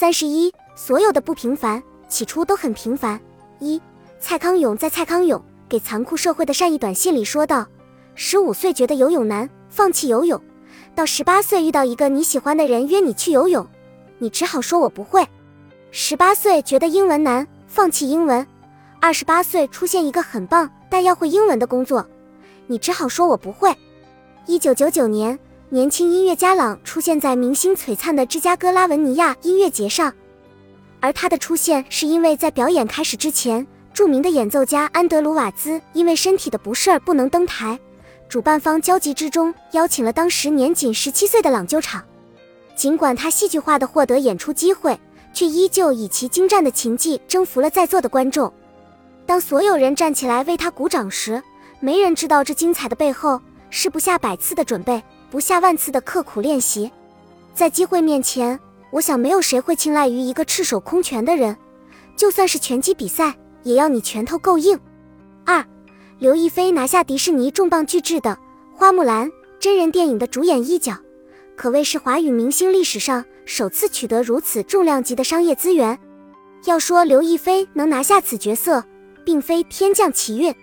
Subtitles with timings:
[0.00, 3.20] 三十一，所有的不平凡起初都很平凡。
[3.58, 3.78] 一，
[4.18, 5.38] 蔡康永在蔡康永
[5.68, 7.66] 给残酷社会的善意短信里说道：
[8.14, 10.40] 十五岁觉得游泳难，放弃游泳；
[10.94, 13.66] 到十八岁遇到一个你喜欢的人约你去游泳，
[14.16, 15.22] 你只好说我不会；
[15.90, 18.42] 十八岁觉得英文难，放弃英文；
[19.02, 22.06] 二十八岁出现一个很棒但要会英文的工作，
[22.68, 23.70] 你只好说我不会。
[24.46, 25.38] 一九九九年。
[25.72, 30.12] 年轻音乐家朗出现在明星璀璨的芝加哥拉文尼亚音乐节上，
[30.98, 37.78] 而他的出现是因为在表演开始之前，著名的演奏家安德鲁瓦兹因为身体的不适而不能登台。
[38.28, 42.02] 主办方焦急之中邀请了当时年仅十七岁的朗救场。
[42.74, 44.98] 尽管他戏剧化的获得演出机会，
[45.32, 48.52] 却依旧以其精湛的琴技征服了在座的观众。
[49.24, 51.40] 当所有人站起来为他鼓掌时，
[51.78, 55.00] 没人知道这精彩的背后是不下百次的准备。
[55.30, 56.90] 不下万次的刻苦练习，
[57.54, 58.58] 在机会面前，
[58.90, 61.56] 我想没有谁会青睐于一个赤手空拳的人。
[62.16, 64.78] 就算是拳击比赛，也要你拳头够硬。
[65.46, 65.64] 二，
[66.18, 68.30] 刘亦菲拿下迪士尼重磅巨制的
[68.76, 69.28] 《花木兰》
[69.60, 70.98] 真人电影的主演一角，
[71.56, 75.98] 可谓是华语明星历史上首次取得如此重量级的商业资源。
[76.66, 78.84] 要说刘亦菲能拿下此角色，
[79.24, 80.54] 并非天降奇运，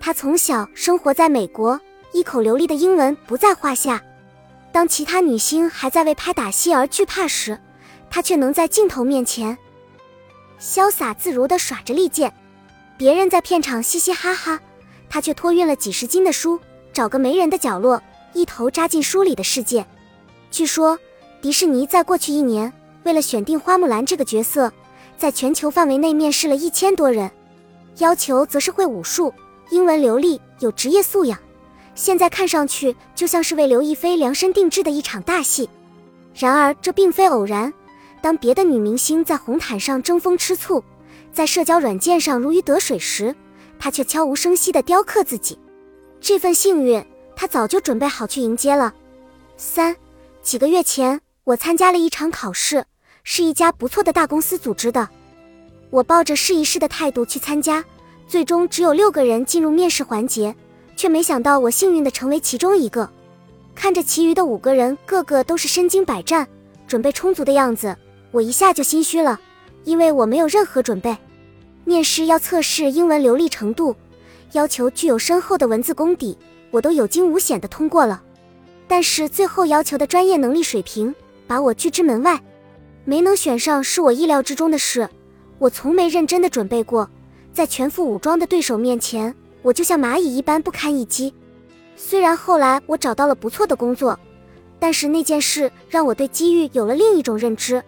[0.00, 1.78] 她从小生活在美国。
[2.12, 4.02] 一口流利的英文不在话下。
[4.72, 7.58] 当其他女星还在为拍打戏而惧怕时，
[8.10, 9.56] 她却能在镜头面前
[10.60, 12.32] 潇洒自如地耍着利剑。
[12.96, 14.60] 别人在片场嘻嘻哈哈，
[15.08, 16.60] 她却托运了几十斤的书，
[16.92, 19.86] 找个没人的角落，一头扎进书里的世界。
[20.50, 20.98] 据说，
[21.40, 22.72] 迪士尼在过去一年
[23.04, 24.72] 为了选定花木兰这个角色，
[25.16, 27.30] 在全球范围内面试了一千多人，
[27.98, 29.32] 要求则是会武术、
[29.70, 31.38] 英文流利、有职业素养。
[31.98, 35.68] 现在看上去就像是为刘亦菲量身定制的一场大戏，
[36.32, 37.74] 然而这并非偶然。
[38.22, 40.80] 当别的女明星在红毯上争风吃醋，
[41.32, 43.34] 在社交软件上如鱼得水时，
[43.80, 45.58] 她却悄无声息地雕刻自己。
[46.20, 48.94] 这份幸运，她早就准备好去迎接了。
[49.56, 49.96] 三
[50.40, 52.84] 几个月前，我参加了一场考试，
[53.24, 55.08] 是一家不错的大公司组织的。
[55.90, 57.84] 我抱着试一试的态度去参加，
[58.28, 60.54] 最终只有六个人进入面试环节。
[60.98, 63.08] 却没想到我幸运的成为其中一个。
[63.72, 66.46] 看着其余的五个人个个都是身经百战、
[66.88, 67.96] 准备充足的样子，
[68.32, 69.38] 我一下就心虚了，
[69.84, 71.16] 因为我没有任何准备。
[71.84, 73.94] 面试要测试英文流利程度，
[74.54, 76.36] 要求具有深厚的文字功底，
[76.72, 78.20] 我都有惊无险的通过了。
[78.88, 81.14] 但是最后要求的专业能力水平
[81.46, 82.42] 把我拒之门外，
[83.04, 85.08] 没能选上是我意料之中的事。
[85.60, 87.08] 我从没认真的准备过，
[87.52, 89.32] 在全副武装的对手面前。
[89.62, 91.32] 我就像蚂蚁一般不堪一击。
[91.96, 94.18] 虽然后来我找到了不错的工作，
[94.78, 97.82] 但是那件事让我对机遇有了另一种认知。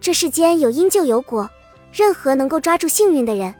[0.00, 1.48] 这世间有因就有果，
[1.92, 3.54] 任何能够抓住幸运的人，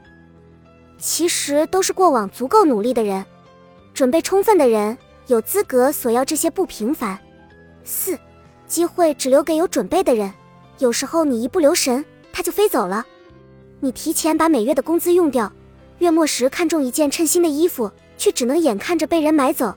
[0.99, 3.25] 其实都是过往足够努力的人，
[3.93, 4.97] 准备充分的人，
[5.27, 7.19] 有资格索要这些不平凡。
[7.85, 8.19] 四，
[8.67, 10.33] 机会只留给有准备的人。
[10.79, 13.07] 有时候你一不留神，它就飞走了。
[13.79, 15.53] 你提前把每月的工资用掉。
[16.03, 19.73] 月末时看中一件称心的衣服，却只能眼看着被人买走。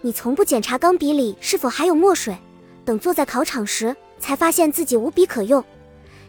[0.00, 2.38] 你从不检查钢笔里是否还有墨水，
[2.84, 5.64] 等坐在考场时才发现自己无笔可用。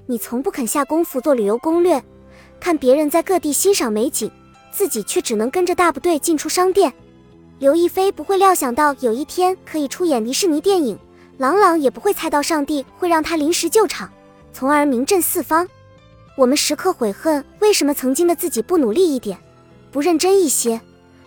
[0.07, 2.03] 你从不肯下功夫做旅游攻略，
[2.59, 4.31] 看别人在各地欣赏美景，
[4.71, 6.91] 自己却只能跟着大部队进出商店。
[7.59, 10.97] 刘亦菲不会料想到有一天可以出演迪士尼电影，
[11.37, 14.11] 朗朗也不会猜到上帝会让他临时救场，
[14.51, 15.67] 从而名震四方。
[16.37, 19.35] 我们时刻悔恨，为什么曾经的自己不努力一点，
[19.91, 20.79] 不认真一些，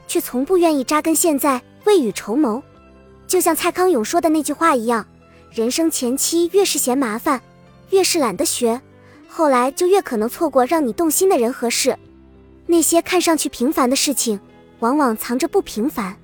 [0.07, 2.63] 却从不愿意扎根现在，未雨绸缪。
[3.27, 5.05] 就像蔡康永说的那句话一样，
[5.51, 7.43] 人生前期越是嫌麻烦，
[7.91, 8.81] 越是懒得学，
[9.27, 11.99] 后来就越可能错过让你动心的人和事。
[12.67, 14.39] 那些看上去平凡的事情，
[14.79, 16.17] 往往藏着不平凡。